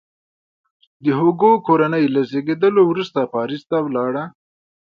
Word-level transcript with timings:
د 1.03 1.05
هوګو 1.19 1.51
کورنۍ 1.67 2.05
له 2.13 2.21
زیږېدلو 2.29 2.81
وروسته 2.91 3.19
پاریس 3.33 3.63
ته 3.69 3.77
ولاړه. 3.87 4.23